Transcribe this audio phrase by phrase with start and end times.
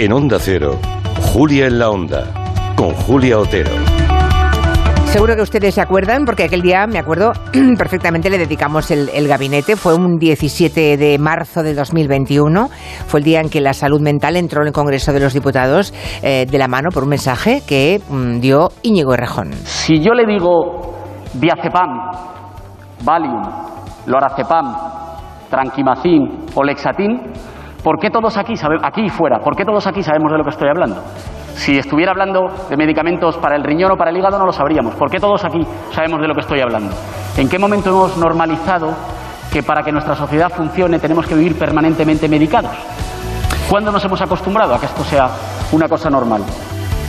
[0.00, 0.78] En Onda Cero,
[1.32, 2.32] Julia en la Onda,
[2.76, 3.72] con Julia Otero.
[5.06, 7.32] Seguro que ustedes se acuerdan, porque aquel día, me acuerdo
[7.76, 9.74] perfectamente, le dedicamos el, el, gabinete.
[9.74, 12.68] Fue un 17 de marzo de 2021.
[13.08, 15.92] Fue el día en que la salud mental entró en el Congreso de los Diputados
[16.22, 19.52] eh, de la mano por un mensaje que mm, dio Íñigo Errejón.
[19.64, 20.94] Si yo le digo
[21.34, 21.90] diazepam,
[23.02, 23.42] Valium,
[24.06, 24.76] lorazepam,
[25.50, 27.32] tranquimacin o lexatin,
[27.82, 30.50] ¿por qué todos aquí, aquí y fuera, por qué todos aquí sabemos de lo que
[30.50, 31.02] estoy hablando?
[31.56, 34.94] Si estuviera hablando de medicamentos para el riñón o para el hígado no lo sabríamos.
[34.94, 36.94] ¿Por qué todos aquí sabemos de lo que estoy hablando?
[37.36, 38.94] ¿En qué momento hemos normalizado
[39.52, 42.70] que para que nuestra sociedad funcione tenemos que vivir permanentemente medicados?
[43.68, 45.30] ¿Cuándo nos hemos acostumbrado a que esto sea
[45.72, 46.42] una cosa normal?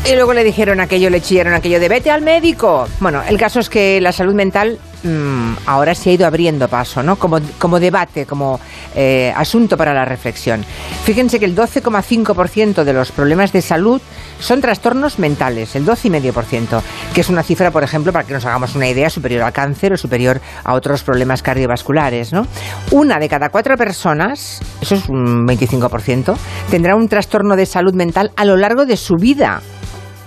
[0.09, 2.87] Y luego le dijeron aquello, le chillaron aquello de vete al médico.
[2.99, 7.03] Bueno, el caso es que la salud mental mmm, ahora se ha ido abriendo paso,
[7.03, 7.17] ¿no?
[7.17, 8.59] Como, como debate, como
[8.95, 10.63] eh, asunto para la reflexión.
[11.03, 14.01] Fíjense que el 12,5% de los problemas de salud
[14.39, 16.81] son trastornos mentales, el 12,5%,
[17.13, 19.93] que es una cifra, por ejemplo, para que nos hagamos una idea, superior al cáncer
[19.93, 22.47] o superior a otros problemas cardiovasculares, ¿no?
[22.91, 26.35] Una de cada cuatro personas, eso es un 25%,
[26.69, 29.61] tendrá un trastorno de salud mental a lo largo de su vida.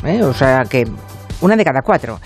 [0.04, 0.22] ¿eh?
[0.22, 0.86] O sea que
[1.42, 2.18] una de cada cuatro.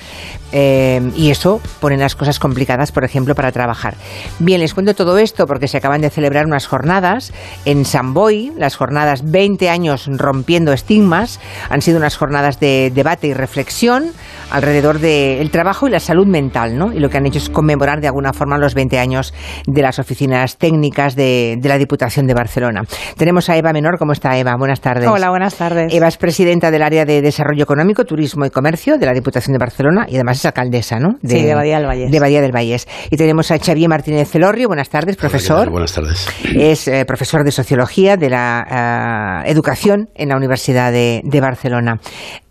[0.53, 3.95] Eh, y eso pone las cosas complicadas, por ejemplo, para trabajar.
[4.39, 7.33] Bien, les cuento todo esto porque se acaban de celebrar unas jornadas
[7.65, 11.41] en San Boy, las jornadas 20 años rompiendo estigmas.
[11.69, 14.13] Han sido unas jornadas de debate y reflexión
[14.51, 16.93] alrededor del trabajo y la salud mental, ¿no?
[16.93, 19.35] Y lo que han hecho es conmemorar de alguna forma los 20 años
[19.67, 22.83] de las oficinas técnicas de, de la Diputación de Barcelona.
[23.17, 23.99] Tenemos a Eva Menor.
[23.99, 24.55] ¿Cómo está Eva?
[24.57, 25.09] Buenas tardes.
[25.09, 25.93] Hola, buenas tardes.
[25.93, 29.59] Eva es presidenta del área de Desarrollo Económico, Turismo y Comercio de la Diputación de
[29.59, 31.15] Barcelona y además es alcaldesa, ¿no?
[31.23, 32.11] De, sí, de Badía del Valles.
[32.11, 32.87] De Badía del Valles.
[33.11, 34.69] Y tenemos a Xavier Martínez Celorrio.
[34.69, 35.71] Buenas tardes, profesor.
[35.71, 36.29] Buenas tardes.
[36.55, 42.01] Es eh, profesor de Sociología de la uh, Educación en la Universidad de, de Barcelona.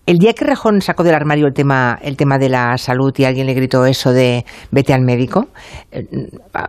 [0.05, 3.25] El día que Rejón sacó del armario el tema, el tema de la salud y
[3.25, 5.47] alguien le gritó eso de vete al médico,
[5.91, 6.05] eh,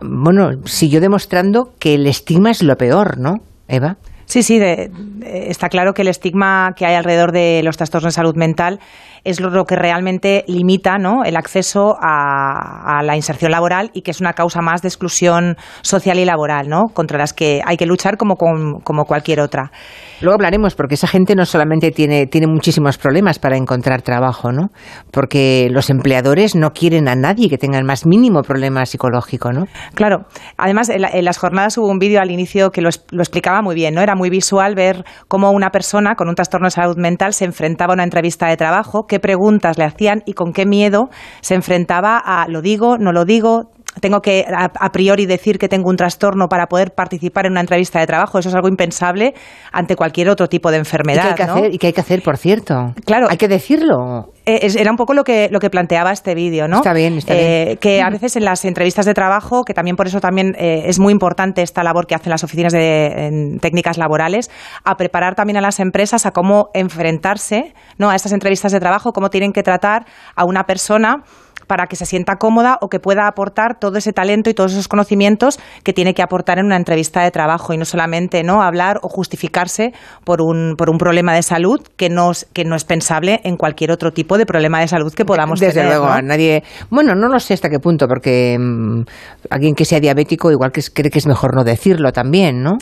[0.01, 3.35] bueno, siguió demostrando que el estigma es lo peor, ¿no,
[3.67, 3.97] Eva?
[4.25, 8.13] Sí, sí, de, de, está claro que el estigma que hay alrededor de los trastornos
[8.13, 8.79] de salud mental
[9.23, 11.23] es lo que realmente limita ¿no?
[11.23, 15.57] el acceso a, a, la inserción laboral y que es una causa más de exclusión
[15.81, 16.85] social y laboral, ¿no?
[16.93, 19.71] contra las que hay que luchar como, con, como cualquier otra.
[20.19, 24.69] Luego hablaremos, porque esa gente no solamente tiene, tiene muchísimos problemas para encontrar trabajo, ¿no?
[25.11, 29.65] Porque los empleadores no quieren a nadie que tenga el más mínimo problema psicológico, ¿no?
[29.93, 30.25] Claro.
[30.57, 33.61] Además, en, la, en las jornadas hubo un vídeo al inicio que lo, lo, explicaba
[33.61, 34.01] muy bien, ¿no?
[34.01, 37.93] Era muy visual ver cómo una persona con un trastorno de salud mental se enfrentaba
[37.93, 41.09] a una entrevista de trabajo, qué preguntas le hacían y con qué miedo
[41.41, 43.71] se enfrentaba a lo digo, no lo digo,
[44.01, 47.61] tengo que a, a, priori decir que tengo un trastorno para poder participar en una
[47.61, 48.39] entrevista de trabajo.
[48.39, 49.33] Eso es algo impensable
[49.71, 51.23] ante cualquier otro tipo de enfermedad.
[51.23, 51.55] ¿Y qué hay que, ¿no?
[51.55, 52.93] hacer, ¿y qué hay que hacer, por cierto?
[53.05, 53.27] Claro.
[53.29, 54.29] Hay que decirlo.
[54.45, 56.77] Eh, era un poco lo que, lo que planteaba este vídeo, ¿no?
[56.77, 57.77] Está bien, está eh, bien.
[57.77, 60.99] Que a veces en las entrevistas de trabajo, que también por eso también eh, es
[60.99, 64.49] muy importante esta labor que hacen las oficinas de técnicas laborales,
[64.85, 68.09] a preparar también a las empresas a cómo enfrentarse ¿no?
[68.09, 70.05] a estas entrevistas de trabajo, cómo tienen que tratar
[70.35, 71.23] a una persona
[71.67, 74.87] para que se sienta cómoda o que pueda aportar todo ese talento y todos esos
[74.87, 78.99] conocimientos que tiene que aportar en una entrevista de trabajo y no solamente no hablar
[79.03, 83.41] o justificarse por un, por un problema de salud que no, que no es pensable
[83.43, 85.89] en cualquier otro tipo de problema de salud que podamos Desde tener.
[85.89, 86.21] Desde luego, ¿no?
[86.21, 86.63] nadie.
[86.89, 89.03] Bueno, no lo sé hasta qué punto, porque mmm,
[89.49, 92.77] alguien que sea diabético igual que es, cree que es mejor no decirlo también, ¿no?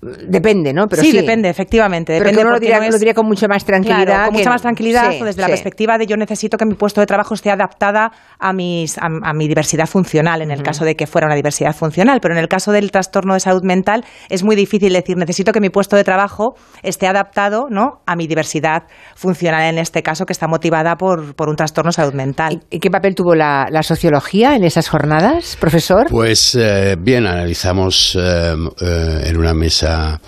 [0.00, 0.86] Depende, ¿no?
[0.86, 1.16] Pero sí, sí.
[1.16, 2.12] depende, efectivamente.
[2.12, 4.04] Pero depende que uno lo diría, no es, lo diría, con mucha más tranquilidad.
[4.04, 5.40] Claro, con que, mucha más tranquilidad sí, desde sí.
[5.40, 9.06] la perspectiva de yo necesito que mi puesto de trabajo esté adaptada a, mis, a,
[9.22, 10.64] a mi diversidad funcional, en el uh -huh.
[10.64, 12.20] caso de que fuera una diversidad funcional.
[12.20, 15.60] Pero en el caso del trastorno de salud mental es muy difícil decir necesito que
[15.60, 18.02] mi puesto de trabajo esté adaptado ¿no?
[18.06, 18.84] a mi diversidad
[19.14, 22.60] funcional, en este caso, que está motivada por, por un trastorno de salud mental.
[22.70, 26.06] ¿Y qué papel tuvo la, la sociología en esas jornadas, profesor?
[26.10, 30.20] Pues eh, bien, analizamos eh, eh, en una mesa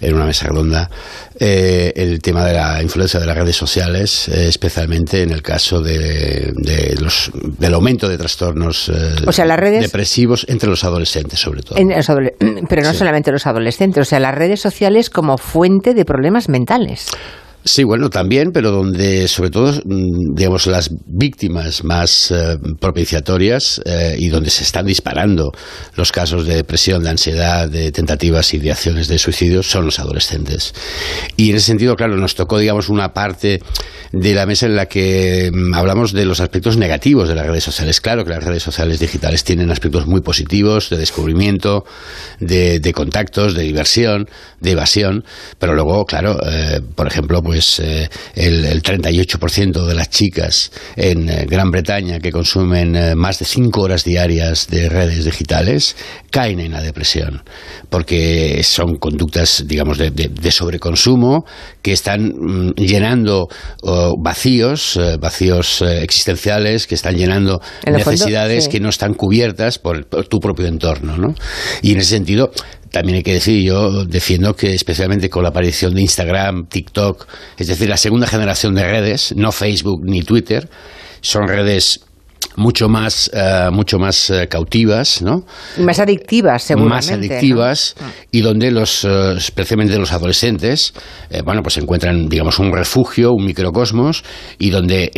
[0.00, 0.90] en una mesa redonda
[1.38, 5.80] eh, el tema de la influencia de las redes sociales, eh, especialmente en el caso
[5.80, 10.84] de, de los, del aumento de trastornos eh, o sea, las redes, depresivos entre los
[10.84, 11.78] adolescentes, sobre todo.
[11.78, 12.34] En los adole
[12.68, 12.98] pero no sí.
[12.98, 17.06] solamente los adolescentes, o sea, las redes sociales como fuente de problemas mentales.
[17.68, 24.14] Sí, bueno, también, pero donde sobre todo, mm, digamos, las víctimas más eh, propiciatorias eh,
[24.16, 25.50] y donde se están disparando
[25.96, 29.98] los casos de depresión, de ansiedad, de tentativas y de acciones de suicidio son los
[29.98, 30.74] adolescentes.
[31.36, 33.60] Y en ese sentido, claro, nos tocó, digamos, una parte
[34.12, 37.64] de la mesa en la que mm, hablamos de los aspectos negativos de las redes
[37.64, 38.00] sociales.
[38.00, 41.84] Claro que las redes sociales digitales tienen aspectos muy positivos de descubrimiento,
[42.38, 44.28] de, contactos, de diversión,
[44.60, 45.24] de evasión,
[45.58, 50.70] pero luego, claro, eh, por ejemplo, pues pues eh, el, el, 38% de las chicas
[50.94, 55.96] en eh, Gran Bretaña que consumen eh, más de 5 horas diarias de redes digitales
[56.30, 57.42] caen en la depresión,
[57.88, 61.46] porque son conductas, digamos, de, sobreconsumo
[61.80, 63.48] que están mm, llenando
[64.18, 70.66] vacíos, vacíos existenciales, que están llenando necesidades que no están cubiertas por, por tu propio
[70.66, 71.34] entorno, ¿no?
[71.80, 72.50] Y en ese sentido,
[72.96, 77.26] también hay que decir, yo defiendo que especialmente con la aparición de Instagram, TikTok,
[77.58, 80.70] es decir, la segunda generación de redes, no Facebook ni Twitter,
[81.20, 82.05] son redes
[82.56, 85.44] mucho más, uh, mucho más uh, cautivas, ¿no?
[85.78, 86.94] Más adictivas, seguramente.
[86.94, 88.06] Más adictivas ¿no?
[88.32, 90.94] y donde los, uh, especialmente los adolescentes,
[91.44, 94.24] bueno, pues encuentran, digamos, un refugio, un microcosmos
[94.58, 95.10] y donde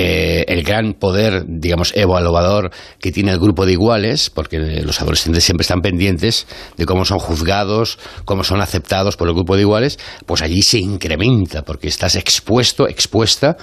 [0.48, 5.62] el gran poder, digamos, evaluador que tiene el grupo de iguales, porque los adolescentes siempre
[5.62, 6.46] están pendientes
[6.76, 10.78] de cómo son juzgados, cómo son aceptados por el grupo de iguales, pues allí se
[10.78, 13.56] incrementa porque estás expuesto, expuesta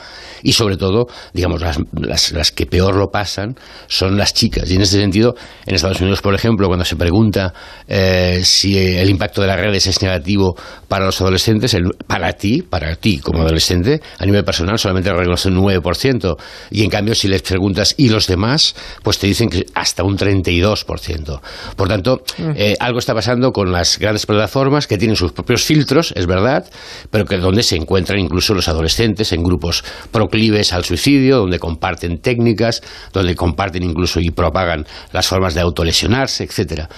[0.43, 3.55] y sobre todo, digamos, las, las, las que peor lo pasan
[3.87, 4.69] son las chicas.
[4.69, 5.35] Y en ese sentido,
[5.65, 7.53] en Estados Unidos, por ejemplo, cuando se pregunta
[7.87, 10.55] eh, si el impacto de las redes es negativo
[10.87, 15.49] para los adolescentes, el, para ti, para ti como adolescente, a nivel personal solamente reconoce
[15.49, 16.37] un 9%.
[16.71, 20.17] Y en cambio, si les preguntas y los demás, pues te dicen que hasta un
[20.17, 21.41] 32%.
[21.75, 22.23] Por tanto,
[22.55, 26.69] eh, algo está pasando con las grandes plataformas que tienen sus propios filtros, es verdad,
[27.09, 32.19] pero que donde se encuentran incluso los adolescentes en grupos proclives al suicidio, donde comparten
[32.19, 32.81] técnicas,
[33.13, 36.89] donde comparten incluso y propagan las formas de autolesionarse, etcétera.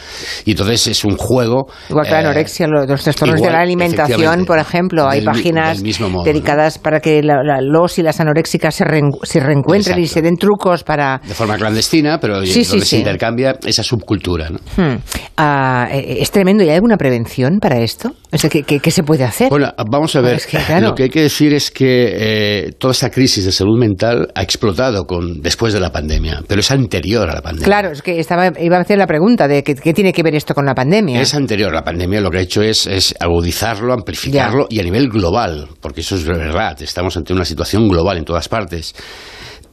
[0.46, 1.68] Y entonces es un juego.
[1.90, 6.78] Igual que la eh, anorexia, los trastornos de la alimentación, por ejemplo, hay páginas dedicadas
[6.80, 11.22] para que los y las anoréxicas se, reencuentren y se den trucos para.
[11.26, 14.50] De forma clandestina, pero donde se intercambia esa subcultura.
[14.50, 14.60] ¿no?
[14.76, 14.98] Hmm.
[15.38, 16.64] Ah, eh, eh, es tremendo.
[16.64, 18.14] ¿Y hay alguna prevención para esto?
[18.32, 19.50] ¿qué, se puede hacer?
[19.50, 20.42] Bueno, vamos a ver.
[20.82, 25.06] Lo que hay que decir es que toda esta crisis de salud mental ha explotado
[25.06, 27.66] con, después de la pandemia pero es anterior a la pandemia.
[27.66, 30.54] Claro, es que estaba, iba a hacer la pregunta de qué, tiene que ver esto
[30.54, 31.22] con la pandemia.
[31.22, 31.74] Es anterior.
[31.74, 36.02] La pandemia lo que ha hecho es, es agudizarlo, amplificarlo y a nivel global, porque
[36.02, 36.82] eso es verdad.
[36.82, 38.96] Estamos ante una situación global en todas partes.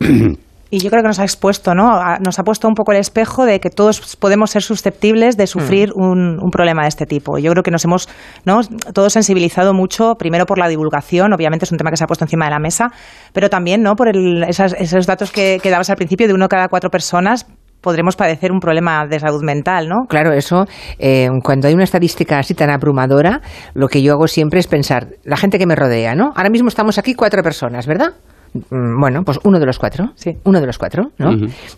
[0.75, 2.01] Y yo creo que nos ha expuesto, ¿no?
[2.19, 5.91] Nos ha puesto un poco el espejo de que todos podemos ser susceptibles de sufrir
[5.95, 6.43] mm.
[6.43, 7.39] un, problema de este tipo.
[7.39, 8.09] Yo creo que nos hemos,
[8.45, 8.61] ¿no?
[8.93, 12.25] Todos sensibilizado mucho, primero por la divulgación, obviamente es un tema que se ha puesto
[12.25, 12.91] encima de la mesa,
[13.33, 13.95] pero también, ¿no?
[13.95, 14.09] Por
[14.49, 17.47] esos datos que, que dabas al principio de uno cada cuatro personas,
[17.81, 20.07] podremos padecer un problema de salud mental, ¿no?
[20.09, 20.65] Claro, eso,
[20.99, 23.43] eh, cuando hay una estadística así tan abrumadora,
[23.75, 26.33] lo que yo hago siempre es pensar, la gente que me rodea, ¿no?
[26.35, 28.15] Ahora mismo estamos aquí cuatro personas, ¿verdad?
[28.55, 30.31] Mm, bueno, pues uno de los cuatro, sí.
[30.45, 31.31] uno de los cuatro, ¿no?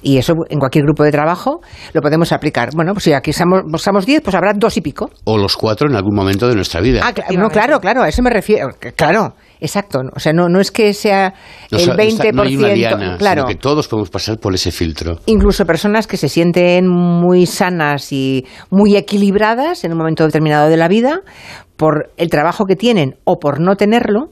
[0.03, 1.61] Y eso en cualquier grupo de trabajo
[1.95, 2.69] lo podemos aplicar.
[2.75, 5.11] Bueno, pues si aquí somos, somos diez, pues habrá dos y pico.
[5.25, 7.01] O los cuatro en algún momento de nuestra vida.
[7.03, 8.69] Ah, no, claro, claro, a eso me refiero.
[8.95, 10.01] Claro, exacto.
[10.15, 11.33] O sea, no, no es que sea
[11.71, 12.33] el 20%.
[12.35, 13.43] No hay una claro.
[13.43, 15.19] Sino que todos podemos pasar por ese filtro.
[15.25, 20.77] Incluso personas que se sienten muy sanas y muy equilibradas en un momento determinado de
[20.77, 21.21] la vida,
[21.77, 24.31] por el trabajo que tienen o por no tenerlo,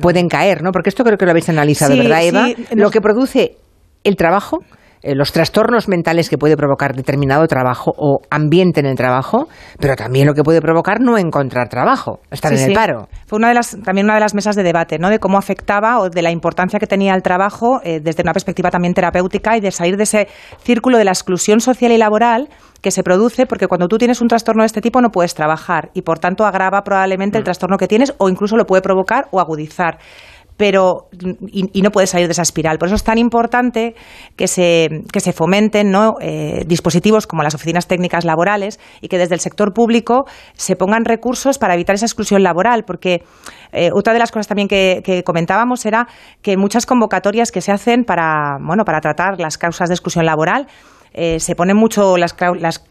[0.00, 0.70] pueden caer, ¿no?
[0.72, 2.48] Porque esto creo que lo habéis analizado, ¿verdad, Eva?
[2.74, 3.56] Lo que produce
[4.04, 4.58] el trabajo
[5.04, 9.96] eh, los trastornos mentales que puede provocar determinado trabajo o ambiente en el trabajo, pero
[9.96, 13.08] también lo que puede provocar no encontrar trabajo, estar en el paro.
[13.26, 15.10] Fue una de las, también una de las mesas de debate, ¿no?
[15.10, 18.70] De cómo afectaba o de la importancia que tenía el trabajo eh, desde una perspectiva
[18.70, 20.28] también terapéutica y de salir de ese
[20.62, 22.48] círculo de la exclusión social y laboral
[22.84, 25.90] que se produce porque cuando tú tienes un trastorno de este tipo no puedes trabajar
[25.94, 27.46] y por tanto agrava probablemente el mm.
[27.46, 29.98] trastorno que tienes o incluso lo puede provocar o agudizar
[30.56, 31.08] pero
[31.50, 32.78] y, no puede salir de esa espiral.
[32.78, 33.96] Por eso es tan importante
[34.36, 36.14] que se, que se fomenten ¿no?
[36.20, 41.04] Eh, dispositivos como las oficinas técnicas laborales y que desde el sector público se pongan
[41.04, 43.24] recursos para evitar esa exclusión laboral, porque
[43.72, 46.06] eh, otra de las cosas también que, que, comentábamos era
[46.40, 50.68] que muchas convocatorias que se hacen para, bueno, para tratar las causas de exclusión laboral
[51.14, 52.34] eh, se ponen mucho las,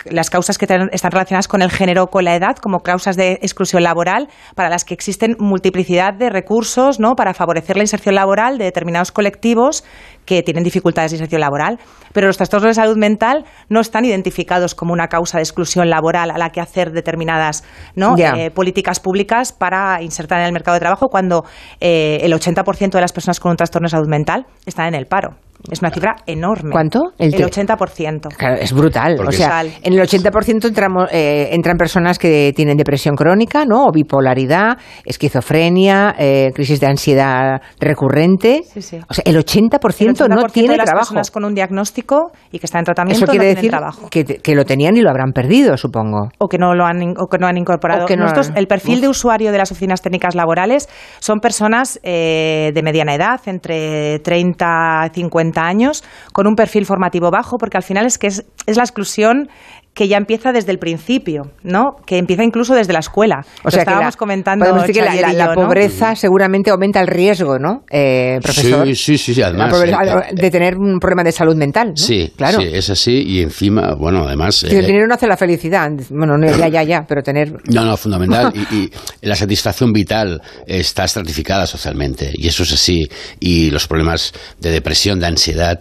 [0.06, 3.34] las, causas que están relacionadas con el género o con la edad como causas de
[3.42, 7.16] exclusión laboral, para las que existen multiplicidad de recursos ¿no?
[7.16, 9.84] para favorecer la inserción laboral de determinados colectivos
[10.26, 11.80] que tienen dificultades de inserción laboral.
[12.14, 16.32] Pero los trastornos de salud mental no están identificados como una causa de exclusión laboral
[16.32, 17.66] a la que hacer determinadas
[17.96, 18.16] ¿no?
[18.18, 21.44] Eh, políticas públicas para insertar en el mercado de trabajo cuando
[21.82, 25.08] eh, el 80% de las personas con un trastorno de salud mental están en el
[25.08, 25.36] paro.
[25.72, 26.72] Es una cifra enorme.
[26.72, 27.14] ¿Cuánto?
[27.18, 28.36] El, 80%.
[28.36, 29.18] Claro, es brutal.
[29.26, 33.86] O sea, en el 80% entramos, eh, entran personas que tienen depresión crónica, ¿no?
[33.86, 38.64] O bipolaridad, esquizofrenia, eh, crisis de ansiedad recurrente.
[38.74, 39.00] Sí, sí.
[39.08, 41.06] O sea, el 80%, no tiene de las trabajo.
[41.06, 44.10] personas con un diagnóstico y que están en tratamiento Eso quiere no decir trabajo.
[44.10, 46.30] Que, que, lo tenían y lo habrán perdido, supongo.
[46.40, 48.06] O que no lo han, o que no han incorporado.
[48.06, 50.90] que Nosotros, el perfil de usuario de las oficinas técnicas laborales
[51.20, 57.30] son personas eh, de mediana edad, entre 30 y 50 años, con un perfil formativo
[57.32, 59.50] bajo, porque al final es que es, la exclusión
[59.94, 61.98] que ya empieza desde el principio, ¿no?
[62.06, 63.46] Que empieza incluso desde la escuela.
[63.64, 64.66] O sea, estábamos comentando.
[64.66, 67.84] Podemos decir que la, pobreza seguramente aumenta el riesgo, ¿no?
[67.92, 68.88] Eh, profesor.
[68.88, 69.72] Sí, sí, sí, además.
[69.84, 71.90] Eh, de tener un problema de salud mental.
[71.90, 71.96] ¿no?
[71.96, 72.60] Sí, claro.
[72.60, 74.64] Sí, es así y encima, bueno, además.
[74.64, 75.92] el eh, dinero no hace la felicidad.
[76.10, 77.54] Bueno, no, ya, ya, ya, pero tener.
[77.66, 78.52] No, no, fundamental.
[78.72, 78.90] y,
[79.22, 83.08] la satisfacción vital está estratificada socialmente y eso es así.
[83.40, 85.80] Y los problemas de depresión, de ansiedad,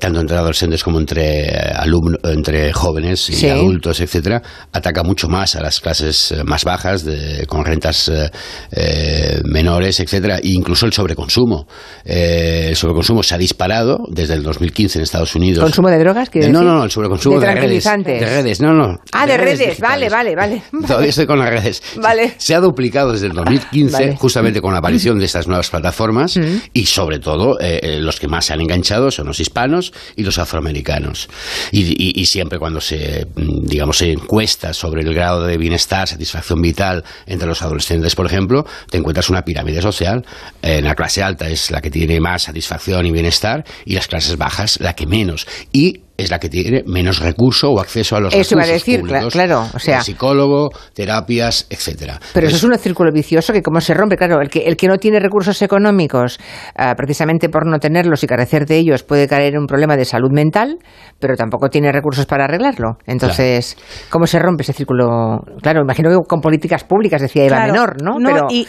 [0.00, 5.80] tanto entre adolescentes como entre alumnos, entre jóvenes adultos, etcétera, ataca mucho más a las
[5.80, 8.30] clases eh, más bajas, de, con rentas eh,
[8.70, 11.66] eh, menores, etcétera, e incluso el sobreconsumo.
[12.04, 15.62] el sobreconsumo se ha disparado desde el 2015 en Estados Unidos.
[15.64, 16.30] ¿Consumo de drogas?
[16.34, 17.84] no, no, no, el sobreconsumo de, redes.
[17.84, 18.98] De redes, no, no.
[19.12, 20.62] Ah, de, redes, vale, vale, vale.
[20.86, 21.82] Todavía estoy con las redes.
[21.96, 22.34] Vale.
[22.38, 26.56] Se ha duplicado desde el 2015, justamente con la aparición de estas nuevas plataformas, mm.
[26.72, 27.58] y sobre todo
[28.00, 31.28] los que más se han enganchado son los hispanos y los afroamericanos.
[31.70, 37.62] y siempre cuando se digamos, encuestas sobre el grado de bienestar, satisfacción vital entre los
[37.62, 40.24] adolescentes, por ejemplo, te encuentras una pirámide social.
[40.62, 44.36] En la clase alta es la que tiene más satisfacción y bienestar y las clases
[44.36, 45.46] bajas la que menos.
[45.72, 49.00] Y es la que tiene menos recurso o acceso a los eso recursos a decir,
[49.00, 52.20] públicos, claro, o sea, psicólogo, terapias, etcétera.
[52.32, 54.88] Pero eso es un círculo vicioso que cómo se rompe, claro, el que el que
[54.88, 56.38] no tiene recursos económicos,
[56.76, 60.04] ah, precisamente por no tenerlos y carecer de ellos, puede caer en un problema de
[60.04, 60.78] salud mental,
[61.18, 62.98] pero tampoco tiene recursos para arreglarlo.
[63.06, 63.76] Entonces,
[64.10, 65.40] ¿cómo se rompe ese círculo?
[65.62, 68.16] Claro, imagino que con políticas públicas, decía Eva Menor, ¿no?
[68.22, 68.66] pero, y,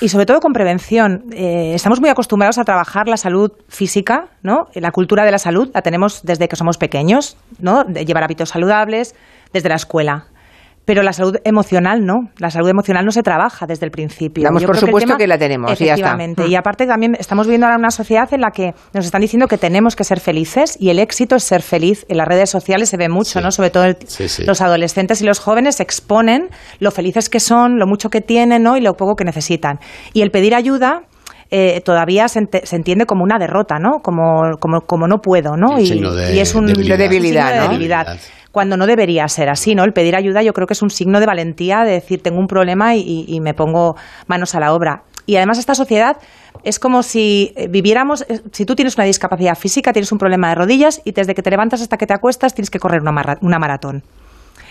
[0.00, 1.24] y, sobre todo con prevención.
[1.32, 4.66] Eh, estamos muy acostumbrados a trabajar la salud física, ¿no?
[4.74, 7.84] La cultura de la salud la tenemos desde que somos pequeños, ¿no?
[7.84, 9.14] De llevar hábitos saludables
[9.52, 10.26] desde la escuela.
[10.88, 12.30] Pero la salud emocional no.
[12.38, 14.42] La salud emocional no se trabaja desde el principio.
[14.44, 15.70] Damos por supuesto que, la tenemos.
[15.70, 16.46] Efectivamente.
[16.46, 19.58] Y, aparte también estamos viviendo ahora una sociedad en la que nos están diciendo que
[19.58, 22.06] tenemos que ser felices y el éxito es ser feliz.
[22.08, 23.50] En las redes sociales se ve mucho, ¿no?
[23.50, 23.84] Sobre todo
[24.46, 26.48] los adolescentes y los jóvenes exponen
[26.80, 28.78] lo felices que son, lo mucho que tienen, ¿no?
[28.78, 29.80] Y lo poco que necesitan.
[30.14, 31.02] Y el pedir ayuda
[31.50, 32.40] eh, todavía se,
[32.72, 34.00] entiende como una derrota, ¿no?
[34.02, 35.78] Como, como, como no puedo, ¿no?
[35.80, 35.90] Y,
[36.38, 38.18] es un debilidad, debilidad, debilidad.
[38.52, 39.84] Cuando no debería ser así, ¿no?
[39.84, 42.48] El pedir ayuda yo creo que es un signo de valentía, de decir tengo un
[42.48, 45.02] problema y, me pongo manos a la obra.
[45.26, 46.16] Y además esta sociedad
[46.64, 50.48] es como si eh, viviéramos, eh, si tú tienes una discapacidad física, tienes un problema
[50.48, 53.58] de rodillas y desde que te levantas hasta que te acuestas tienes que correr una
[53.58, 54.02] maratón.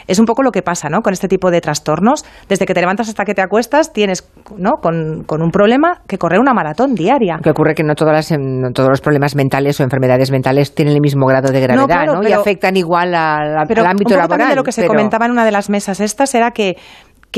[0.08, 1.02] Es un poco lo que pasa ¿no?
[1.02, 2.26] con este tipo de trastornos.
[2.48, 4.78] Desde que te levantas hasta que te acuestas, tienes ¿no?
[4.82, 7.40] con, un problema que correr una maratón diaria.
[7.44, 11.02] Que ocurre que no, todas em, todos los problemas mentales o enfermedades mentales tienen el
[11.02, 12.28] mismo grado de gravedad ¿no?
[12.28, 14.50] y afectan igual al ámbito un laboral.
[14.50, 16.78] de lo que se comentaba en una de las mesas estas era que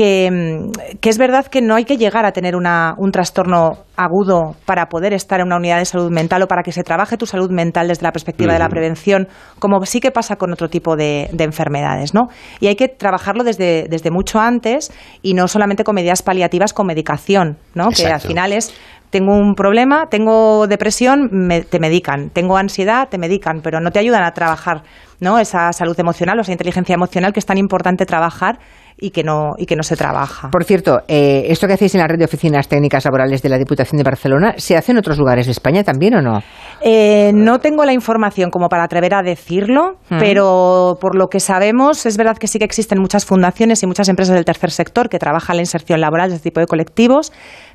[0.00, 0.70] Mm,
[1.00, 5.12] que, es verdad que no hay que llegar a tener un trastorno agudo para poder
[5.12, 7.88] estar en una unidad de salud mental o para que se trabaje tu salud mental
[7.88, 9.28] desde la perspectiva de la prevención,
[9.58, 12.28] como sí que pasa con otro tipo de, enfermedades, ¿no?
[12.60, 14.92] Y hay que trabajarlo desde, desde mucho antes
[15.22, 17.88] y no solamente con medidas paliativas, con medicación, ¿no?
[17.90, 18.72] Que al final es
[19.10, 24.22] tengo un problema, tengo depresión, te medican, tengo ansiedad, te medican, pero no te ayudan
[24.22, 24.82] a trabajar
[25.20, 25.38] ¿no?
[25.38, 28.58] esa salud emocional o esa inteligencia emocional que es tan importante trabajar
[29.00, 30.50] y que no, y que no se trabaja.
[30.50, 33.56] Por cierto, eh, esto que hacéis en la red de oficinas técnicas laborales de la
[33.56, 36.42] Diputación de Barcelona, ¿se hace en otros lugares de España también o no?
[36.82, 40.18] Eh, no tengo la información como para atrever a decirlo, mm.
[40.18, 44.08] pero por lo que sabemos, es verdad que sí que existen muchas fundaciones y muchas
[44.08, 47.32] empresas del tercer sector que trabajan la inserción laboral de este tipo de colectivos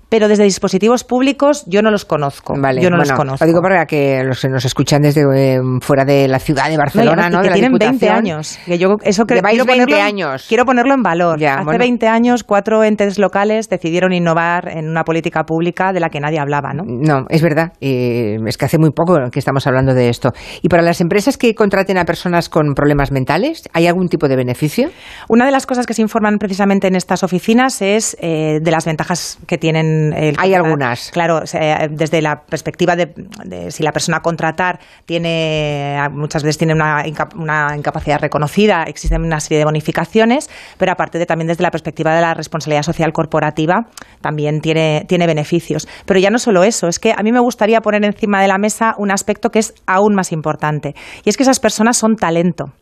[0.09, 2.53] pero desde dispositivos públicos yo no los conozco.
[2.57, 3.43] Vale, yo no los conozco.
[3.43, 6.77] Lo digo para que los que nos escuchan desde eh, fuera de la ciudad de
[6.77, 7.34] Barcelona, ¿no?
[7.41, 8.15] Que de tienen 20 Diputación.
[8.17, 8.59] años.
[8.65, 10.45] Que yo eso que quiero 20 ponerlo, años.
[10.47, 11.39] Quiero ponerlo en valor.
[11.39, 11.79] Ya, Hace bueno.
[11.79, 16.39] 20 años, cuatro entes locales decidieron innovar en una política pública de la que nadie
[16.39, 16.83] hablaba, ¿no?
[16.85, 17.73] No, es verdad.
[17.81, 20.31] eh, es que hace muy poco que estamos hablando de esto.
[20.61, 24.35] ¿Y para las empresas que contraten a personas con problemas mentales, hay algún tipo de
[24.35, 24.89] beneficio?
[25.29, 28.85] Una de las cosas que se informan precisamente en estas oficinas es eh, de las
[28.85, 30.13] ventajas que tienen.
[30.13, 31.11] el Hay algunas.
[31.11, 31.41] Claro,
[31.89, 33.13] desde la perspectiva de,
[33.45, 38.83] de si la persona a contratar tiene, muchas veces tiene una, inca- una incapacidad reconocida,
[38.83, 42.83] existen una serie de bonificaciones, pero aparte de también desde la perspectiva de la responsabilidad
[42.83, 43.87] social corporativa,
[44.21, 45.87] también tiene, tiene beneficios.
[46.05, 48.57] Pero ya no solo eso, es que a mí me gustaría poner encima de la
[48.57, 52.73] mesa un aspecto que es aún más importante, y es que esas personas son talento.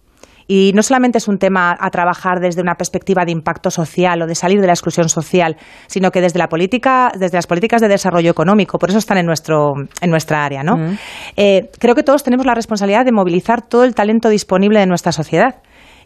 [0.56, 4.28] Y no solamente es un tema a trabajar desde una perspectiva de impacto social o
[4.28, 5.56] de salir de la exclusión social,
[5.88, 9.26] sino que desde la política, desde las políticas de desarrollo económico, por eso están en
[9.26, 10.76] nuestro, en nuestra área, ¿no?
[11.38, 15.12] Eh, creo que todos tenemos la responsabilidad de movilizar todo el talento disponible de nuestra
[15.12, 15.56] sociedad.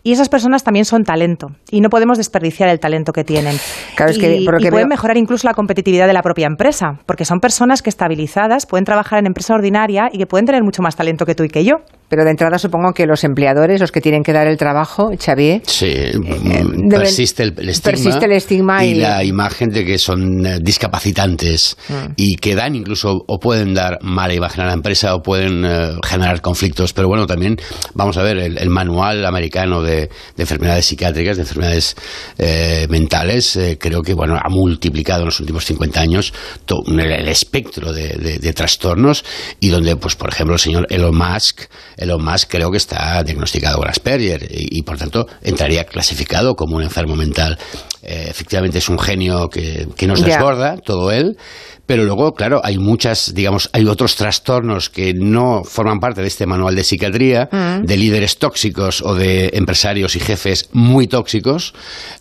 [0.03, 3.57] Y esas personas también son talento y no podemos desperdiciar el talento que tienen.
[3.97, 6.99] Claro, es y, que y pueden veo- mejorar incluso la competitividad de la propia empresa,
[7.05, 10.81] porque son personas que estabilizadas pueden trabajar en empresa ordinaria y que pueden tener mucho
[10.81, 11.77] más talento que tú y que yo.
[12.09, 15.61] Pero de entrada supongo que los empleadores, los que tienen que dar el trabajo, Xavier,
[15.67, 19.97] Sí, mm, deben- persiste el, el estigma, persiste el estigma y- la imagen de que
[19.97, 22.13] son eh, discapacitantes Mm.
[22.15, 25.91] y que dan incluso o pueden dar mala imagen a la empresa o pueden eh,
[26.05, 26.93] generar conflictos.
[26.93, 27.57] Pero bueno, también
[27.93, 30.09] vamos a ver el, el manual americano de, de
[30.43, 31.95] enfermedades psiquiátricas, de enfermedades
[32.37, 36.33] eh, mentales, eh, creo que bueno ha multiplicado en los últimos 50 años
[36.65, 39.23] to- el, el espectro de, de- de trastornos
[39.59, 41.61] y donde, pues por ejemplo, el señor Elon Musk,
[41.97, 46.75] Elon Musk creo que está diagnosticado con Asperger y, y, por tanto entraría clasificado como
[46.77, 47.57] un enfermo mental.
[48.03, 51.35] Eh, efectivamente es un genio que, que nos desborda, todo él,
[51.85, 56.45] pero luego, claro, hay muchas, digamos, hay otros trastornos que no forman parte de este
[56.45, 57.85] manual de psiquiatría, Mm.
[57.85, 61.73] de líderes tóxicos o de empresarios y jefes muy tóxicos.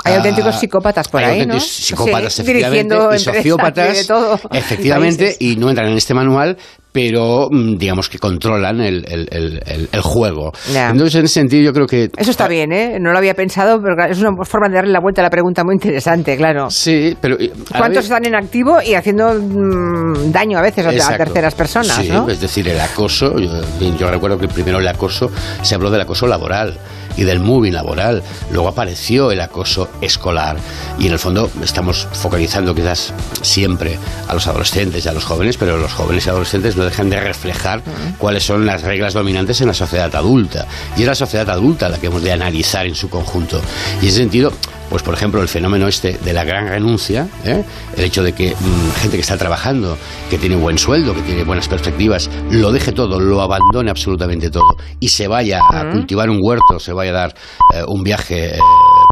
[0.05, 1.55] Hay Ah, auténticos psicópatas por hay ahí, ¿no?
[1.55, 6.57] auténticos psicópatas, Sí, efectivamente, y sociópatas, todo, efectivamente, y no entran en este manual,
[6.97, 10.51] pero mm, digamos que controlan el, el- el- el- el juego.
[10.75, 12.09] Entonces, en ese sentido, yo creo que...
[12.17, 12.97] Eso está bien, ¿eh?
[12.99, 15.63] No lo había pensado, pero es una forma de darle la vuelta a la pregunta
[15.63, 16.71] muy interesante, claro.
[16.71, 17.37] Sí, pero...
[17.77, 22.31] ¿Cuántos están en activo y haciendo mm, daño a veces a- terceras personas, Sí, no?
[22.31, 23.37] es decir, el acoso.
[23.39, 23.51] Yo,
[23.99, 26.79] yo recuerdo que primero el acoso se habló del acoso laboral
[27.17, 28.23] y del moving laboral.
[28.51, 30.57] Luego apareció el acoso escolar.
[30.99, 35.57] Y en el fondo estamos focalizando quizás siempre a los adolescentes y a los jóvenes,
[35.57, 37.83] pero los jóvenes y adolescentes no dejan de reflejar
[38.19, 40.67] cuáles son las reglas dominantes en la sociedad adulta.
[40.97, 43.61] Y es la sociedad adulta la que hemos de analizar en su conjunto.
[44.01, 44.53] Y en ese sentido,
[44.91, 47.65] pues por ejemplo, el fenómeno este de la gran renuncia, ¿eh?
[47.97, 49.97] el hecho de que mm, gente que está trabajando,
[50.31, 54.77] que tiene buen sueldo, que tiene buenas perspectivas, lo deje todo, lo abandone absolutamente todo
[55.01, 57.35] y se vaya a cultivar un huerto, se vaya a dar
[57.75, 58.59] eh, un viaje eh,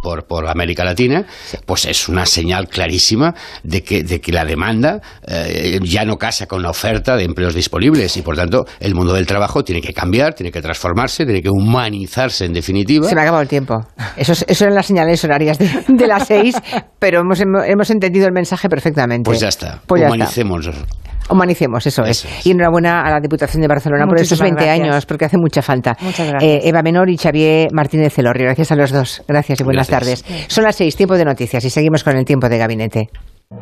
[0.05, 1.25] por, por América Latina,
[1.65, 6.47] pues es una señal clarísima de que, de que la demanda eh, ya no casa
[6.47, 9.95] con la oferta de empleos disponibles y por tanto el mundo del trabajo tiene que
[9.95, 13.09] cambiar, tiene que transformarse, tiene que humanizarse en definitiva.
[13.09, 13.87] Se me ha acabado el tiempo.
[14.17, 16.55] Eso, es- eso eran las señales horarias de, de las seis,
[16.99, 19.25] pero hemos, hemos entendido el mensaje perfectamente.
[19.25, 20.35] Pues ya está, Pues ya está.
[21.31, 21.87] Humanicemos.
[21.87, 22.39] Eso, Eso es.
[22.39, 22.47] es.
[22.47, 24.89] Y enhorabuena a la Diputación de Barcelona por esos Muchísimas 20 gracias.
[24.89, 25.97] años, porque hace mucha falta.
[26.01, 26.43] Muchas gracias.
[26.65, 28.47] Eh, Eva Menor y Xavier Martínez Celorrio.
[28.47, 29.23] Gracias a los dos.
[29.27, 30.23] Gracias y buenas Gracias.
[30.23, 30.47] tardes.
[30.49, 33.09] Son las seis, tiempo de noticias, y seguimos con el tiempo de gabinete.